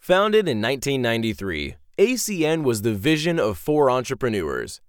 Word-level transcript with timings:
Founded 0.00 0.48
in 0.48 0.62
1993, 0.62 1.74
ACN 1.98 2.64
was 2.64 2.80
the 2.80 2.94
vision 2.94 3.38
of 3.38 3.58
four 3.58 3.90
entrepreneurs 3.90 4.80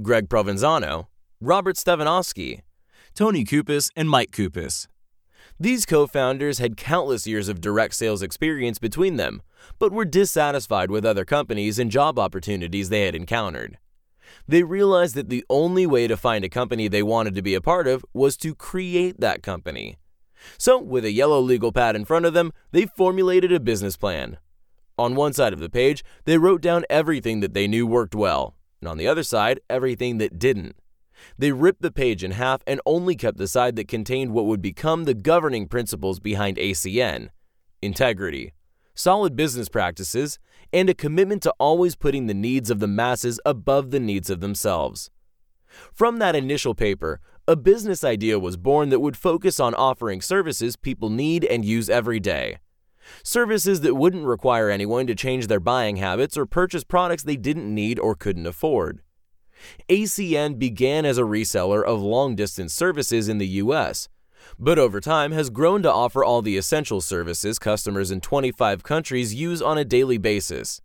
Greg 0.00 0.28
Provenzano, 0.28 1.08
Robert 1.40 1.74
Stevanovski, 1.74 2.60
Tony 3.12 3.44
Cupisz, 3.44 3.90
and 3.96 4.08
Mike 4.08 4.30
Cupisz. 4.30 4.86
These 5.58 5.84
co 5.84 6.06
founders 6.06 6.58
had 6.58 6.76
countless 6.76 7.26
years 7.26 7.48
of 7.48 7.60
direct 7.60 7.94
sales 7.94 8.22
experience 8.22 8.78
between 8.78 9.16
them, 9.16 9.42
but 9.80 9.90
were 9.90 10.04
dissatisfied 10.04 10.92
with 10.92 11.04
other 11.04 11.24
companies 11.24 11.80
and 11.80 11.90
job 11.90 12.16
opportunities 12.16 12.88
they 12.88 13.04
had 13.04 13.16
encountered. 13.16 13.78
They 14.46 14.62
realized 14.62 15.16
that 15.16 15.28
the 15.28 15.44
only 15.50 15.88
way 15.88 16.06
to 16.06 16.16
find 16.16 16.44
a 16.44 16.48
company 16.48 16.86
they 16.86 17.02
wanted 17.02 17.34
to 17.34 17.42
be 17.42 17.56
a 17.56 17.60
part 17.60 17.88
of 17.88 18.04
was 18.14 18.36
to 18.36 18.54
create 18.54 19.18
that 19.18 19.42
company. 19.42 19.96
So, 20.56 20.78
with 20.78 21.04
a 21.04 21.10
yellow 21.10 21.40
legal 21.40 21.72
pad 21.72 21.96
in 21.96 22.04
front 22.04 22.26
of 22.26 22.32
them, 22.32 22.52
they 22.70 22.86
formulated 22.86 23.50
a 23.50 23.58
business 23.58 23.96
plan. 23.96 24.38
On 24.98 25.14
one 25.14 25.32
side 25.32 25.52
of 25.52 25.60
the 25.60 25.70
page, 25.70 26.04
they 26.24 26.38
wrote 26.38 26.60
down 26.60 26.84
everything 26.90 27.40
that 27.40 27.54
they 27.54 27.66
knew 27.66 27.86
worked 27.86 28.14
well, 28.14 28.54
and 28.80 28.88
on 28.88 28.98
the 28.98 29.08
other 29.08 29.22
side, 29.22 29.60
everything 29.70 30.18
that 30.18 30.38
didn't. 30.38 30.76
They 31.38 31.52
ripped 31.52 31.82
the 31.82 31.90
page 31.90 32.24
in 32.24 32.32
half 32.32 32.62
and 32.66 32.80
only 32.84 33.14
kept 33.14 33.38
the 33.38 33.48
side 33.48 33.76
that 33.76 33.88
contained 33.88 34.32
what 34.32 34.46
would 34.46 34.62
become 34.62 35.04
the 35.04 35.14
governing 35.14 35.68
principles 35.68 36.20
behind 36.20 36.56
ACN 36.56 37.28
integrity, 37.80 38.52
solid 38.94 39.34
business 39.34 39.68
practices, 39.68 40.38
and 40.72 40.88
a 40.88 40.94
commitment 40.94 41.42
to 41.42 41.52
always 41.58 41.96
putting 41.96 42.26
the 42.26 42.34
needs 42.34 42.70
of 42.70 42.78
the 42.78 42.86
masses 42.86 43.40
above 43.44 43.90
the 43.90 43.98
needs 43.98 44.30
of 44.30 44.40
themselves. 44.40 45.10
From 45.92 46.18
that 46.18 46.36
initial 46.36 46.74
paper, 46.74 47.20
a 47.48 47.56
business 47.56 48.04
idea 48.04 48.38
was 48.38 48.56
born 48.56 48.90
that 48.90 49.00
would 49.00 49.16
focus 49.16 49.58
on 49.58 49.74
offering 49.74 50.20
services 50.20 50.76
people 50.76 51.10
need 51.10 51.44
and 51.44 51.64
use 51.64 51.90
every 51.90 52.20
day. 52.20 52.58
Services 53.22 53.80
that 53.80 53.94
wouldn't 53.94 54.26
require 54.26 54.70
anyone 54.70 55.06
to 55.06 55.14
change 55.14 55.46
their 55.46 55.60
buying 55.60 55.96
habits 55.96 56.36
or 56.36 56.46
purchase 56.46 56.84
products 56.84 57.22
they 57.22 57.36
didn't 57.36 57.72
need 57.72 57.98
or 57.98 58.14
couldn't 58.14 58.46
afford. 58.46 59.00
ACN 59.88 60.58
began 60.58 61.04
as 61.04 61.18
a 61.18 61.22
reseller 61.22 61.84
of 61.84 62.00
long 62.00 62.34
distance 62.34 62.74
services 62.74 63.28
in 63.28 63.38
the 63.38 63.46
US, 63.46 64.08
but 64.58 64.78
over 64.78 65.00
time 65.00 65.32
has 65.32 65.50
grown 65.50 65.82
to 65.82 65.92
offer 65.92 66.24
all 66.24 66.42
the 66.42 66.56
essential 66.56 67.00
services 67.00 67.58
customers 67.58 68.10
in 68.10 68.20
25 68.20 68.82
countries 68.82 69.34
use 69.34 69.62
on 69.62 69.78
a 69.78 69.84
daily 69.84 70.18
basis. 70.18 70.80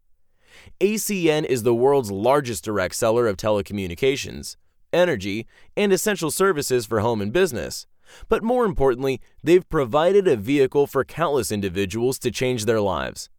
ACN 0.79 1.45
is 1.45 1.63
the 1.63 1.75
world's 1.75 2.11
largest 2.11 2.63
direct 2.63 2.95
seller 2.95 3.27
of 3.27 3.37
telecommunications, 3.37 4.57
energy, 4.93 5.47
and 5.75 5.91
essential 5.93 6.31
services 6.31 6.85
for 6.85 6.99
home 6.99 7.21
and 7.21 7.31
business. 7.31 7.87
But 8.29 8.43
more 8.43 8.65
importantly, 8.65 9.21
they've 9.43 9.67
provided 9.67 10.27
a 10.27 10.35
vehicle 10.35 10.87
for 10.87 11.03
countless 11.03 11.51
individuals 11.51 12.19
to 12.19 12.31
change 12.31 12.65
their 12.65 12.81
lives. 12.81 13.29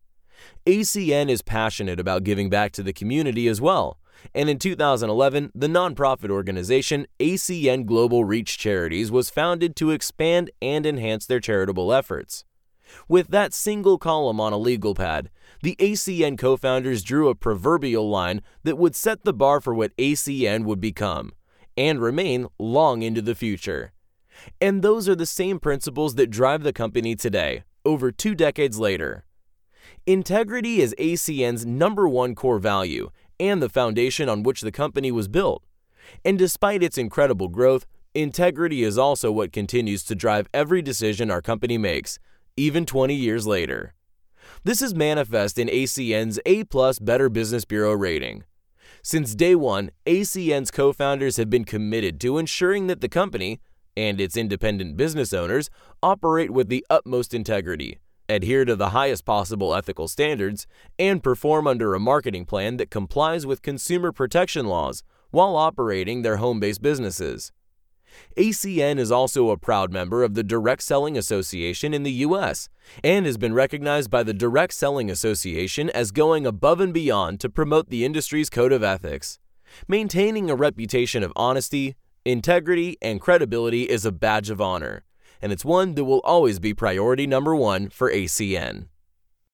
ACN 0.66 1.28
is 1.28 1.42
passionate 1.42 1.98
about 1.98 2.24
giving 2.24 2.48
back 2.48 2.72
to 2.72 2.82
the 2.82 2.92
community 2.92 3.48
as 3.48 3.60
well, 3.60 3.98
and 4.34 4.48
in 4.48 4.58
2011, 4.58 5.52
the 5.54 5.66
nonprofit 5.66 6.30
organization 6.30 7.06
ACN 7.18 7.86
Global 7.86 8.24
Reach 8.24 8.58
Charities 8.58 9.10
was 9.10 9.30
founded 9.30 9.76
to 9.76 9.90
expand 9.90 10.50
and 10.60 10.86
enhance 10.86 11.26
their 11.26 11.40
charitable 11.40 11.92
efforts. 11.92 12.44
With 13.08 13.28
that 13.28 13.52
single 13.52 13.98
column 13.98 14.40
on 14.40 14.52
a 14.52 14.58
legal 14.58 14.94
pad, 14.94 15.30
the 15.62 15.76
ACN 15.78 16.38
co 16.38 16.56
founders 16.56 17.02
drew 17.02 17.28
a 17.28 17.34
proverbial 17.34 18.08
line 18.08 18.42
that 18.62 18.78
would 18.78 18.94
set 18.94 19.24
the 19.24 19.32
bar 19.32 19.60
for 19.60 19.74
what 19.74 19.96
ACN 19.96 20.64
would 20.64 20.80
become 20.80 21.32
and 21.76 22.00
remain 22.00 22.46
long 22.58 23.02
into 23.02 23.22
the 23.22 23.34
future. 23.34 23.92
And 24.60 24.82
those 24.82 25.08
are 25.08 25.14
the 25.14 25.26
same 25.26 25.58
principles 25.58 26.14
that 26.16 26.30
drive 26.30 26.62
the 26.62 26.72
company 26.72 27.14
today, 27.14 27.64
over 27.84 28.10
two 28.10 28.34
decades 28.34 28.78
later. 28.78 29.24
Integrity 30.06 30.80
is 30.80 30.94
ACN's 30.98 31.66
number 31.66 32.08
one 32.08 32.34
core 32.34 32.58
value 32.58 33.10
and 33.40 33.62
the 33.62 33.68
foundation 33.68 34.28
on 34.28 34.42
which 34.42 34.60
the 34.60 34.72
company 34.72 35.12
was 35.12 35.28
built. 35.28 35.62
And 36.24 36.38
despite 36.38 36.82
its 36.82 36.98
incredible 36.98 37.48
growth, 37.48 37.86
integrity 38.14 38.82
is 38.82 38.98
also 38.98 39.30
what 39.30 39.52
continues 39.52 40.02
to 40.04 40.14
drive 40.14 40.48
every 40.52 40.82
decision 40.82 41.30
our 41.30 41.42
company 41.42 41.78
makes, 41.78 42.18
even 42.56 42.86
20 42.86 43.14
years 43.14 43.46
later. 43.46 43.94
This 44.64 44.82
is 44.82 44.94
manifest 44.94 45.58
in 45.58 45.68
ACN's 45.68 46.40
A 46.46 46.64
Plus 46.64 46.98
Better 46.98 47.28
Business 47.28 47.64
Bureau 47.64 47.92
rating. 47.92 48.44
Since 49.02 49.34
day 49.34 49.54
one, 49.54 49.90
ACN's 50.06 50.70
co 50.70 50.92
founders 50.92 51.36
have 51.36 51.50
been 51.50 51.64
committed 51.64 52.20
to 52.20 52.38
ensuring 52.38 52.86
that 52.88 53.00
the 53.00 53.08
company 53.08 53.60
and 53.98 54.20
its 54.20 54.36
independent 54.36 54.96
business 54.96 55.32
owners 55.32 55.68
operate 56.02 56.50
with 56.50 56.68
the 56.68 56.86
utmost 56.88 57.34
integrity 57.34 57.98
adhere 58.28 58.64
to 58.64 58.76
the 58.76 58.90
highest 58.90 59.24
possible 59.24 59.74
ethical 59.74 60.06
standards, 60.06 60.66
and 60.98 61.22
perform 61.22 61.66
under 61.66 61.94
a 61.94 62.00
marketing 62.00 62.44
plan 62.44 62.76
that 62.76 62.90
complies 62.90 63.46
with 63.46 63.62
consumer 63.62 64.12
protection 64.12 64.66
laws 64.66 65.02
while 65.30 65.56
operating 65.56 66.22
their 66.22 66.36
home 66.36 66.60
based 66.60 66.82
businesses. 66.82 67.52
ACN 68.36 68.98
is 68.98 69.12
also 69.12 69.50
a 69.50 69.58
proud 69.58 69.92
member 69.92 70.24
of 70.24 70.34
the 70.34 70.42
Direct 70.42 70.82
Selling 70.82 71.16
Association 71.16 71.92
in 71.92 72.02
the 72.02 72.12
U.S. 72.12 72.68
and 73.04 73.26
has 73.26 73.36
been 73.36 73.52
recognized 73.52 74.10
by 74.10 74.22
the 74.22 74.32
Direct 74.32 74.72
Selling 74.72 75.10
Association 75.10 75.90
as 75.90 76.10
going 76.10 76.46
above 76.46 76.80
and 76.80 76.92
beyond 76.92 77.38
to 77.40 77.50
promote 77.50 77.90
the 77.90 78.04
industry's 78.04 78.50
code 78.50 78.72
of 78.72 78.82
ethics. 78.82 79.38
Maintaining 79.86 80.48
a 80.48 80.56
reputation 80.56 81.22
of 81.22 81.32
honesty, 81.36 81.96
integrity, 82.24 82.96
and 83.00 83.20
credibility 83.20 83.84
is 83.84 84.04
a 84.04 84.12
badge 84.12 84.50
of 84.50 84.60
honor 84.60 85.04
and 85.40 85.52
it's 85.52 85.64
one 85.64 85.94
that 85.94 86.04
will 86.04 86.20
always 86.24 86.58
be 86.58 86.74
priority 86.74 87.26
number 87.26 87.54
one 87.54 87.88
for 87.88 88.10
ACN. 88.10 88.88